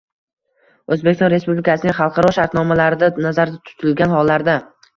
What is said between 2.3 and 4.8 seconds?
shartnomalarida nazarda tutilgan hollarda.